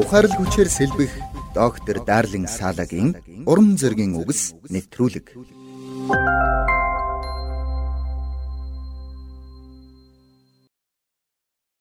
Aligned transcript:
Ухаарл 0.00 0.32
хүчээр 0.32 0.68
сэлбэх 0.72 1.12
доктор 1.52 2.00
Дарлин 2.00 2.48
Салагийн 2.48 3.20
урам 3.44 3.76
зоригийн 3.76 4.16
үгс 4.16 4.56
нэвтрүүлэг. 4.72 5.36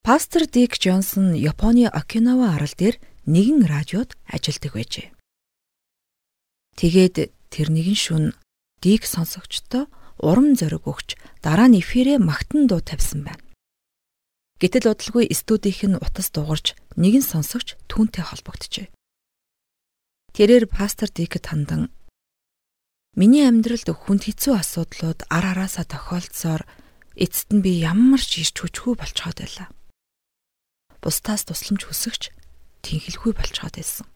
Пастор 0.03 0.43
Дик 0.51 0.75
Джонсон 0.75 1.31
Японы 1.31 1.87
Окинава 1.87 2.59
арал 2.59 2.75
дээр 2.75 2.99
нэгэн 3.23 3.63
радиод 3.63 4.19
ажилладаг 4.27 4.75
байжээ. 4.75 5.07
Тэгээд 6.75 7.15
тэр 7.47 7.67
нэгэн 7.71 7.95
шүн 7.95 8.25
Дик 8.83 9.07
сонсогчдоо 9.07 9.87
урам 10.19 10.59
зориг 10.59 10.83
өгч 10.91 11.15
дараа 11.39 11.71
нь 11.71 11.79
эфирээ 11.79 12.19
магтан 12.19 12.67
дуу 12.67 12.83
тавьсан 12.83 13.23
байна. 13.23 13.48
Гэтэл 14.59 14.91
удалгүй 14.91 15.31
студийнх 15.31 15.81
нь 15.87 15.99
утас 15.99 16.29
дуурж 16.35 16.75
нэгэн 16.99 17.23
сонсогч 17.23 17.79
түүнтэй 17.87 18.23
холбогдчихэ. 18.27 18.91
Тэрээр 20.35 20.67
пастор 20.67 21.09
ДиКэт 21.09 21.47
хандан 21.47 21.91
Миний 23.17 23.47
амьдралд 23.47 23.89
хүнд 23.89 24.29
хэцүү 24.29 24.53
асуудлууд 24.59 25.25
ар 25.33 25.45
араасаа 25.55 25.87
тохиолдсоор 25.87 26.63
эцэст 27.17 27.49
нь 27.55 27.63
би 27.65 27.81
ямар 27.81 28.21
ч 28.21 28.45
ирч 28.45 28.61
хүчгүй 28.61 28.93
болцоод 28.99 29.41
байлаа 29.41 29.67
бусдаас 31.01 31.47
тусламж 31.47 31.87
хүсэгч 31.87 32.31
тэнхэлгүй 32.83 33.31
болцоод 33.33 33.75
байсан. 33.79 34.07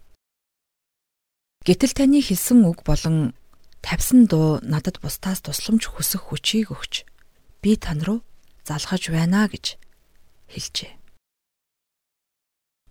Гэтэл 1.63 1.95
таны 1.95 2.20
хэлсэн 2.20 2.67
үг 2.67 2.84
болон 2.84 3.31
тавьсан 3.79 4.27
дуу 4.27 4.59
надад 4.63 4.99
бусдаас 4.99 5.39
тусламж 5.43 5.87
хүсэх 5.87 6.27
хүчийг 6.27 6.75
өгч 6.75 7.07
би 7.63 7.79
тань 7.79 8.03
руу 8.03 8.20
залхаж 8.67 9.07
байна 9.15 9.48
гэж 9.48 9.79
хэлжээ. 10.53 10.93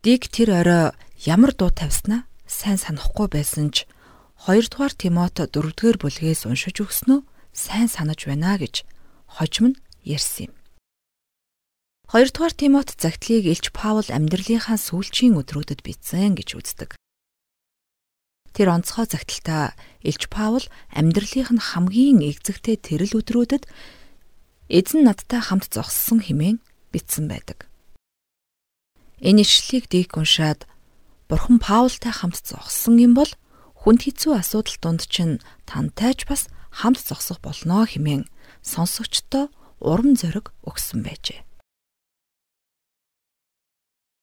Дик 0.03 0.27
тэр 0.35 0.51
орой 0.59 0.85
ямар 1.23 1.55
дуу 1.55 1.71
тавьснаа 1.71 2.27
сайн 2.51 2.77
санахгүй 2.83 3.31
байсан 3.31 3.71
ч 3.71 3.87
2 4.51 4.67
дугаар 4.67 4.91
Тимото 4.91 5.47
4 5.47 5.71
дугаар 5.79 5.99
бүлгээс 6.03 6.51
уншиж 6.51 6.83
өгснөө 6.83 7.23
сайн 7.55 7.87
санаж 7.87 8.27
байна 8.27 8.59
гэж 8.59 8.83
хожим 9.31 9.67
нь 9.73 9.81
ярьсан 10.03 10.51
юм. 10.51 10.55
Хоёрдугаар 12.13 12.53
Тимот 12.53 12.93
загтлыг 12.99 13.47
Илч 13.49 13.73
Паул 13.73 14.05
амьдралынхаа 14.05 14.77
сүүлчийн 14.77 15.39
өдрүүдэд 15.41 15.81
бичсэн 15.81 16.37
гэж 16.37 16.49
үздэг. 16.59 16.91
Тэр 18.53 18.69
онцгой 18.69 19.09
загталтаа 19.09 19.73
Илч 20.05 20.29
Паул 20.29 20.67
амьдралынх 20.93 21.55
нь 21.57 21.63
хамгийн 21.73 22.21
эгзэгтэй 22.21 22.77
тэрл 22.77 23.17
өдрүүдэд 23.17 23.65
эзэн 24.69 25.09
надтай 25.09 25.41
хамт 25.41 25.73
зогссон 25.73 26.21
хэмээн 26.21 26.61
бичсэн 26.93 27.27
байдаг. 27.27 27.67
Энэ 29.25 29.43
ишлэлийг 29.43 29.89
дэг 29.89 30.13
уншаад 30.15 30.69
Бурхан 31.33 31.59
Паултай 31.59 32.13
хамт 32.13 32.45
зогссон 32.45 33.01
юм 33.01 33.17
бол 33.17 33.33
хүнд 33.81 34.05
хэцүү 34.05 34.37
асуудал 34.37 34.77
донд 34.83 35.03
чинь 35.09 35.41
тантайч 35.65 36.29
бас 36.29 36.53
хамт 36.71 37.01
зогсох 37.01 37.41
болно 37.41 37.89
хэмээн 37.89 38.29
сонсогчдоо 38.61 39.49
урам 39.81 40.15
зориг 40.15 40.53
өгсөн 40.69 41.03
байжээ. 41.03 41.41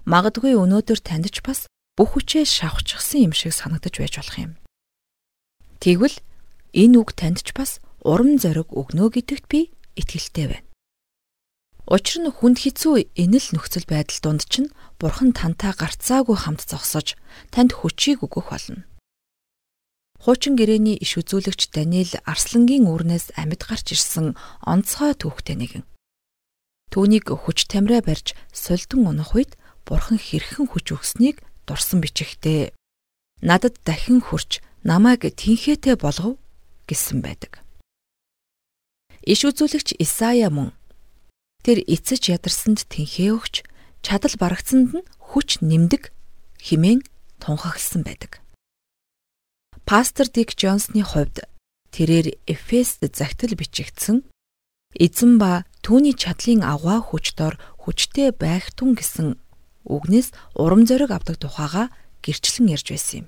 Магадгүй 0.08 0.56
өнөөдөр 0.56 1.00
танд 1.04 1.28
ч 1.34 1.44
бас 1.44 1.68
бүх 1.98 2.16
хүчээ 2.16 2.48
шавхчихсан 2.48 3.30
юм 3.30 3.34
шиг 3.36 3.52
санагдаж 3.52 3.96
байж 4.00 4.14
болох 4.16 4.38
юм. 4.40 4.54
Тэгвэл 5.84 6.18
энэ 6.72 6.96
үг 7.00 7.12
танд 7.16 7.44
ч 7.44 7.52
бас 7.52 7.84
урам 8.06 8.40
зориг 8.40 8.72
өгнө 8.72 9.12
гэдэгт 9.12 9.46
би 9.52 9.72
итгэлтэй 10.00 10.48
байна. 10.48 10.69
Учир 11.90 12.22
нь 12.22 12.30
хүнд 12.30 12.62
хэцүү 12.62 13.18
энэл 13.18 13.48
нөхцөл 13.58 13.90
байдал 13.90 14.22
донд 14.22 14.46
чинь 14.46 14.70
бурхан 15.02 15.34
тантай 15.34 15.74
гарцаагүй 15.74 16.38
хамт 16.38 16.62
зогсож 16.70 17.18
танд 17.50 17.74
хүчийг 17.74 18.22
өгөх 18.22 18.54
болно. 18.54 18.86
Хуучин 20.22 20.54
гэрээний 20.54 21.02
иш 21.02 21.18
үзүүлэгч 21.18 21.74
Даниэл 21.74 22.22
Арслангийн 22.30 22.86
үрнээс 22.86 23.34
амьд 23.34 23.66
гарч 23.66 23.98
ирсэн 23.98 24.38
онцгой 24.62 25.18
түүхтэй 25.18 25.58
нэгэн. 25.58 25.84
Түүнийг 26.94 27.26
хүч 27.34 27.66
тамираа 27.66 28.06
барьж 28.06 28.38
сулдан 28.54 29.10
унах 29.10 29.34
үед 29.34 29.58
бурхан 29.90 30.22
хэрхэн 30.22 30.70
хүч 30.70 30.94
өгснийг 30.94 31.42
дурсан 31.66 32.06
бичихтэй. 32.06 32.70
Надад 33.42 33.82
дахин 33.82 34.22
хурч 34.22 34.62
намайг 34.86 35.26
тэнхээтэй 35.26 35.98
болгов 35.98 36.38
гэсэн 36.86 37.26
байдаг. 37.26 37.66
Иш 39.26 39.42
үзүүлэгч 39.42 39.98
Исая 39.98 40.54
мөн 40.54 40.78
тэр 41.64 41.84
эцэж 41.84 42.32
ядарсанд 42.32 42.88
тэнхээ 42.88 43.36
өгч 43.36 43.56
чадал 44.06 44.36
барагцсанд 44.40 44.96
нь 44.96 45.08
хүч 45.20 45.60
нэмдэг 45.60 46.12
химэн 46.60 47.04
тунхагласан 47.40 48.04
байдаг. 48.04 48.40
Пастор 49.86 50.28
Дик 50.30 50.54
Джонсны 50.56 51.04
хувьд 51.04 51.44
тэрээр 51.92 52.38
Эфест 52.46 53.02
загтал 53.02 53.54
бичигдсэн 53.58 54.24
эзэн 54.96 55.38
ба 55.42 55.66
түүний 55.82 56.14
чадлын 56.14 56.62
аваа 56.62 57.02
хүчдор 57.02 57.58
хүчтэй 57.82 58.30
байх 58.34 58.74
тун 58.78 58.94
гэсэн 58.94 59.38
үгнээс 59.86 60.34
урам 60.54 60.86
зориг 60.86 61.10
авдаг 61.10 61.38
тухайга 61.42 61.90
гэрчлэн 62.22 62.70
ярьж 62.74 62.88
байсан 62.94 63.16
юм. 63.26 63.28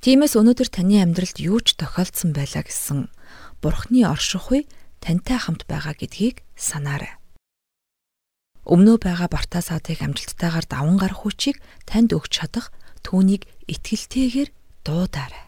Тиймээс 0.00 0.34
өнөөдөр 0.34 0.68
таны 0.72 0.96
амьдралд 1.04 1.38
юу 1.44 1.60
ч 1.60 1.76
тохиолдсон 1.76 2.32
байлаа 2.32 2.64
гэсэн 2.64 3.12
Бурхны 3.60 4.08
орших 4.08 4.48
үе 4.48 4.64
тантай 5.00 5.38
хамт 5.40 5.64
байгаа 5.66 5.96
гэдгийг 5.96 6.44
санаарай. 6.54 7.16
Өмнөө 8.68 8.96
байгаа 9.00 9.28
бартаа 9.32 9.64
саадыг 9.64 10.04
амжилттайгаар 10.04 10.66
даван 10.68 10.96
гарах 11.00 11.24
хүчийг 11.24 11.58
танд 11.88 12.12
өгч 12.12 12.30
чадах 12.38 12.68
түүнийг 13.02 13.48
итгэлтэйгээр 13.66 14.48
дуудаарай. 14.84 15.44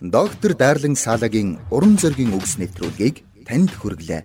Доктор 0.00 0.52
Дарлин 0.54 0.94
Салагийн 0.94 1.58
уран 1.74 1.98
зөгийн 1.98 2.36
үгс 2.36 2.60
нэвтрүүлгийг 2.60 3.24
танд 3.48 3.72
хүргэлээ. 3.74 4.22